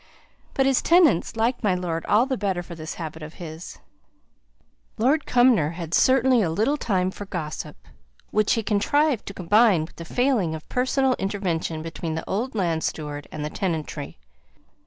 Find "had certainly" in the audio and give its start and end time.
5.75-6.41